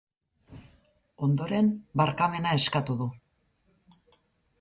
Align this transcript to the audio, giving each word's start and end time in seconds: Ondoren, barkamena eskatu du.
Ondoren, 1.27 1.69
barkamena 2.01 2.53
eskatu 2.61 2.95
du. 3.03 3.09